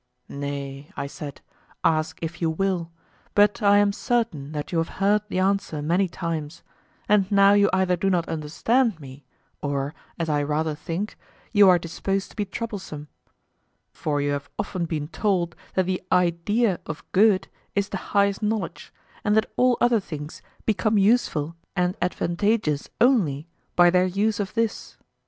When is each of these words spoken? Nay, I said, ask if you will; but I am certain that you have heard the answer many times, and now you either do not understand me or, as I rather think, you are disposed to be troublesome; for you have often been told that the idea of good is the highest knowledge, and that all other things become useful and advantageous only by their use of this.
Nay, 0.27 0.91
I 0.97 1.05
said, 1.05 1.41
ask 1.83 2.17
if 2.23 2.41
you 2.41 2.49
will; 2.49 2.91
but 3.35 3.61
I 3.61 3.77
am 3.77 3.93
certain 3.93 4.51
that 4.51 4.71
you 4.71 4.79
have 4.79 4.97
heard 4.97 5.21
the 5.29 5.37
answer 5.37 5.79
many 5.83 6.07
times, 6.07 6.63
and 7.07 7.31
now 7.31 7.53
you 7.53 7.69
either 7.71 7.95
do 7.95 8.09
not 8.09 8.27
understand 8.27 8.99
me 8.99 9.25
or, 9.61 9.93
as 10.17 10.27
I 10.27 10.41
rather 10.41 10.73
think, 10.73 11.19
you 11.51 11.69
are 11.69 11.77
disposed 11.77 12.31
to 12.31 12.35
be 12.35 12.45
troublesome; 12.45 13.09
for 13.91 14.19
you 14.19 14.31
have 14.31 14.49
often 14.57 14.85
been 14.85 15.07
told 15.07 15.55
that 15.75 15.85
the 15.85 16.01
idea 16.11 16.79
of 16.87 17.03
good 17.11 17.47
is 17.75 17.89
the 17.89 17.97
highest 18.17 18.41
knowledge, 18.41 18.91
and 19.23 19.37
that 19.37 19.51
all 19.55 19.77
other 19.79 19.99
things 19.99 20.41
become 20.65 20.97
useful 20.97 21.55
and 21.75 21.95
advantageous 22.01 22.89
only 22.99 23.47
by 23.75 23.91
their 23.91 24.07
use 24.07 24.39
of 24.39 24.55
this. 24.55 24.97